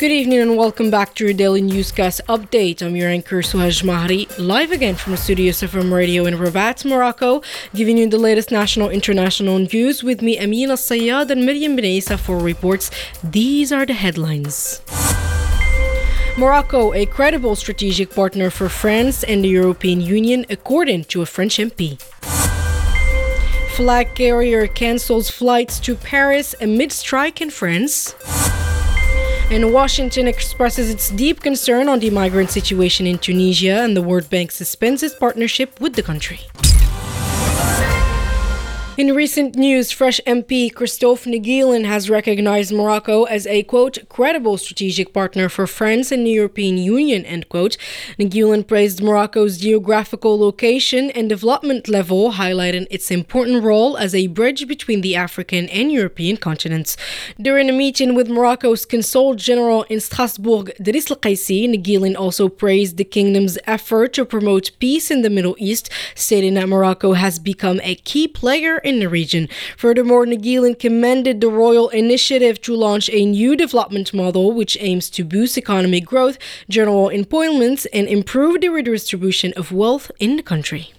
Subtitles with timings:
[0.00, 2.80] Good evening and welcome back to your daily newscast update.
[2.80, 7.42] I'm your anchor Suhaj Mahri, live again from the studios FM Radio in Rabat, Morocco,
[7.74, 12.38] giving you the latest national international news with me Amina Sayyad and Miriam Benaisa for
[12.38, 12.90] reports.
[13.22, 14.80] These are the headlines.
[16.38, 21.58] Morocco, a credible strategic partner for France and the European Union, according to a French
[21.58, 22.00] MP.
[23.76, 28.14] Flag carrier cancels flights to Paris amid strike in France.
[29.50, 34.30] And Washington expresses its deep concern on the migrant situation in Tunisia, and the World
[34.30, 36.38] Bank suspends its partnership with the country.
[39.00, 45.14] In recent news, Fresh MP Christophe Naegelen has recognized Morocco as a quote credible strategic
[45.14, 47.78] partner for France and the European Union end quote.
[48.18, 54.68] Naegelen praised Morocco's geographical location and development level, highlighting its important role as a bridge
[54.68, 56.98] between the African and European continents.
[57.40, 62.98] During a meeting with Morocco's Consul General in Strasbourg, Driss Al Qaisi, Naegelen also praised
[62.98, 67.80] the kingdom's effort to promote peace in the Middle East, stating that Morocco has become
[67.82, 69.48] a key player in the region.
[69.76, 75.22] Furthermore, Naegelen commended the royal initiative to launch a new development model which aims to
[75.22, 76.38] boost economic growth,
[76.68, 80.92] general employment, and improve the redistribution of wealth in the country.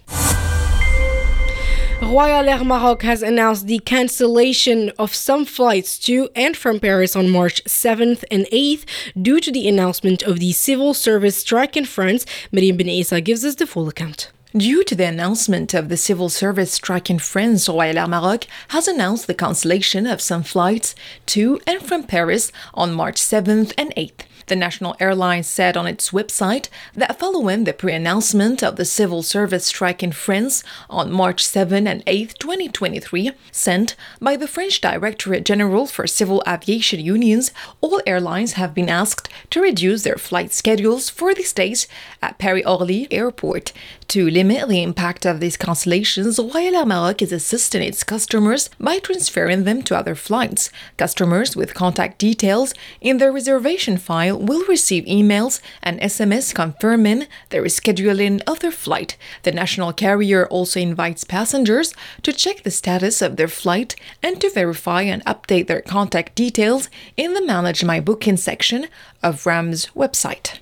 [2.02, 7.30] Royal Air Maroc has announced the cancellation of some flights to and from Paris on
[7.30, 8.84] March 7th and 8th
[9.20, 12.26] due to the announcement of the civil service strike in France.
[12.50, 14.30] Miriam Benaisa gives us the full account.
[14.54, 18.86] Due to the announcement of the civil service strike in France, Royal Air Maroc has
[18.86, 20.94] announced the cancellation of some flights
[21.24, 24.26] to and from Paris on March 7th and 8th.
[24.48, 29.22] The national airline said on its website that following the pre announcement of the civil
[29.22, 35.44] service strike in France on March 7 and 8, 2023, sent by the French Directorate
[35.44, 41.08] General for Civil Aviation Unions, all airlines have been asked to reduce their flight schedules
[41.08, 41.86] for these days
[42.20, 43.72] at Paris Orly Airport.
[44.12, 48.98] To limit the impact of these cancellations, Royal Air Maroc is assisting its customers by
[48.98, 50.68] transferring them to other flights.
[50.98, 57.56] Customers with contact details in their reservation file will receive emails and SMS confirming the
[57.56, 59.16] rescheduling of their flight.
[59.44, 64.50] The national carrier also invites passengers to check the status of their flight and to
[64.50, 68.88] verify and update their contact details in the Manage My Booking section
[69.22, 70.58] of RAM's website.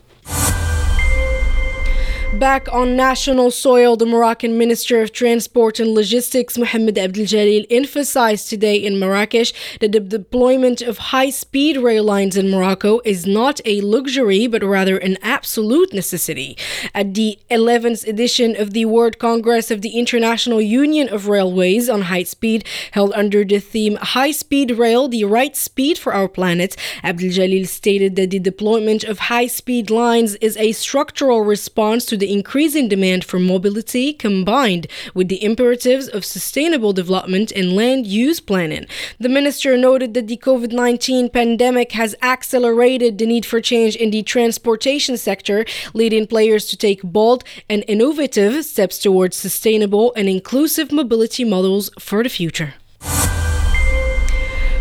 [2.34, 8.48] Back on national soil, the Moroccan Minister of Transport and Logistics, Mohamed Abdel Jalil, emphasized
[8.48, 13.60] today in Marrakesh that the deployment of high speed rail lines in Morocco is not
[13.64, 16.56] a luxury, but rather an absolute necessity.
[16.94, 22.02] At the 11th edition of the World Congress of the International Union of Railways on
[22.02, 26.76] High Speed, held under the theme High Speed Rail, the Right Speed for Our Planet,
[27.02, 32.19] Abdel Jalil stated that the deployment of high speed lines is a structural response to
[32.20, 38.40] the increasing demand for mobility combined with the imperatives of sustainable development and land use
[38.40, 38.86] planning.
[39.18, 44.10] The minister noted that the COVID 19 pandemic has accelerated the need for change in
[44.10, 45.64] the transportation sector,
[45.94, 52.22] leading players to take bold and innovative steps towards sustainable and inclusive mobility models for
[52.22, 52.74] the future.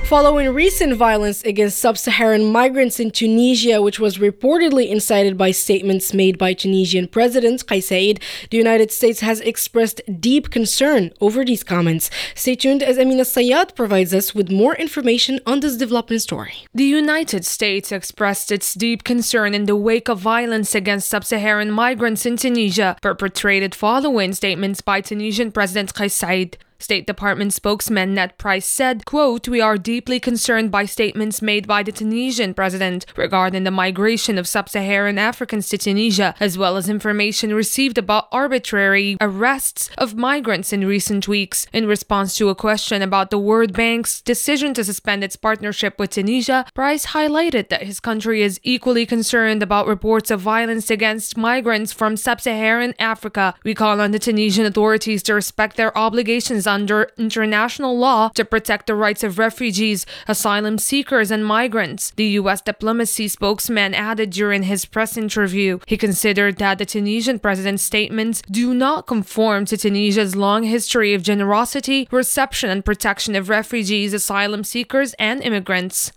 [0.09, 6.15] Following recent violence against sub Saharan migrants in Tunisia, which was reportedly incited by statements
[6.15, 11.63] made by Tunisian President Kais Saied, the United States has expressed deep concern over these
[11.63, 12.09] comments.
[12.33, 16.55] Stay tuned as Amina Sayyad provides us with more information on this development story.
[16.73, 21.69] The United States expressed its deep concern in the wake of violence against sub Saharan
[21.69, 26.57] migrants in Tunisia, perpetrated following statements by Tunisian President Kais Saied.
[26.79, 31.83] State Department spokesman Ned Price said, quote, We are deeply concerned by statements made by
[31.83, 37.53] the Tunisian president regarding the migration of sub-Saharan Africans to Tunisia, as well as information
[37.53, 41.67] received about arbitrary arrests of migrants in recent weeks.
[41.73, 46.11] In response to a question about the World Bank's decision to suspend its partnership with
[46.11, 51.91] Tunisia, Price highlighted that his country is equally concerned about reports of violence against migrants
[51.91, 53.53] from sub-Saharan Africa.
[53.65, 58.87] We call on the Tunisian authorities to respect their obligations under international law to protect
[58.87, 62.61] the rights of refugees, asylum seekers, and migrants, the U.S.
[62.61, 65.79] diplomacy spokesman added during his press interview.
[65.85, 71.23] He considered that the Tunisian president's statements do not conform to Tunisia's long history of
[71.23, 76.13] generosity, reception, and protection of refugees, asylum seekers, and immigrants.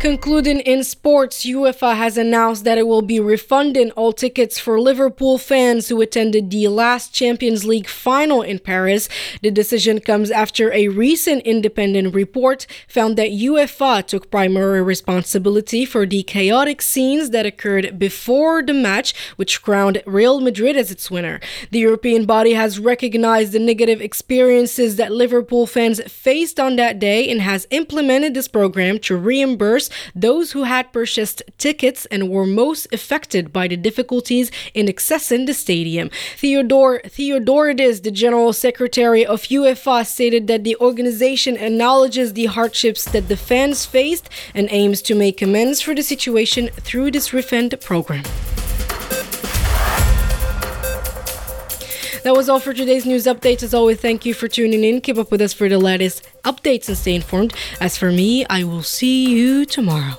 [0.00, 5.36] Concluding in sports, UEFA has announced that it will be refunding all tickets for Liverpool
[5.36, 9.10] fans who attended the last Champions League final in Paris.
[9.42, 16.06] The decision comes after a recent independent report found that UEFA took primary responsibility for
[16.06, 21.40] the chaotic scenes that occurred before the match, which crowned Real Madrid as its winner.
[21.72, 27.30] The European body has recognized the negative experiences that Liverpool fans faced on that day
[27.30, 32.86] and has implemented this program to reimburse those who had purchased tickets and were most
[32.92, 36.10] affected by the difficulties in accessing the stadium.
[36.36, 43.28] Theodore Theodoridis, the general secretary of UEFA, stated that the organization acknowledges the hardships that
[43.28, 48.24] the fans faced and aims to make amends for the situation through this refund program.
[52.22, 53.62] That was all for today's news update.
[53.62, 55.00] As always, thank you for tuning in.
[55.00, 57.54] Keep up with us for the latest updates and stay informed.
[57.80, 60.16] As for me, I will see you tomorrow.